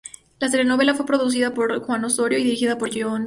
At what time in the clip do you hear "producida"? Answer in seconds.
1.05-1.53